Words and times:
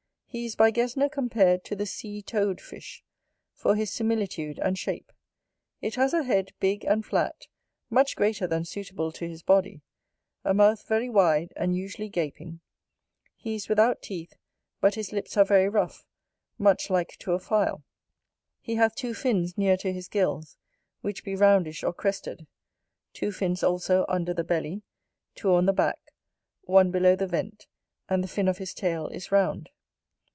He 0.33 0.45
is 0.45 0.55
by 0.55 0.71
Gesner 0.71 1.09
compared 1.11 1.65
to 1.65 1.75
the 1.75 1.85
Sea 1.85 2.21
toad 2.21 2.61
fish, 2.61 3.03
for 3.53 3.75
his 3.75 3.91
similitude 3.91 4.59
and 4.59 4.77
shape. 4.79 5.11
It 5.81 5.95
has 5.95 6.13
a 6.13 6.23
head 6.23 6.53
big 6.61 6.85
and 6.85 7.05
flat, 7.05 7.47
much 7.89 8.15
greater 8.15 8.47
than 8.47 8.63
suitable 8.63 9.11
to 9.11 9.27
his 9.27 9.43
body; 9.43 9.81
a 10.45 10.53
mouth 10.53 10.87
very 10.87 11.09
wide, 11.09 11.51
and 11.57 11.75
usually 11.75 12.07
gaping; 12.07 12.61
he 13.35 13.55
is 13.55 13.67
without 13.67 14.01
teeth, 14.01 14.35
but 14.79 14.95
his 14.95 15.11
lips 15.11 15.35
are 15.35 15.43
very 15.43 15.67
rough, 15.67 16.05
much 16.57 16.89
like 16.89 17.17
to 17.17 17.33
a 17.33 17.39
file. 17.39 17.83
He 18.61 18.75
hath 18.75 18.95
two 18.95 19.13
fins 19.13 19.57
near 19.57 19.75
to 19.75 19.91
his 19.91 20.07
gills, 20.07 20.55
which 21.01 21.25
be 21.25 21.35
roundish 21.35 21.83
or 21.83 21.91
crested; 21.91 22.47
two 23.11 23.33
fins 23.33 23.63
also 23.63 24.05
under 24.07 24.33
the 24.33 24.45
belly; 24.45 24.83
two 25.35 25.51
on 25.53 25.65
the 25.65 25.73
back; 25.73 25.99
one 26.61 26.89
below 26.89 27.17
the 27.17 27.27
vent; 27.27 27.67
and 28.07 28.23
the 28.23 28.29
fin 28.29 28.47
of 28.47 28.59
his 28.59 28.73
tail 28.73 29.09
is 29.09 29.33
round. 29.33 29.69